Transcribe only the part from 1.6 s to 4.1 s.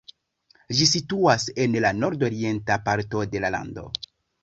en la nordorienta parto de la lando.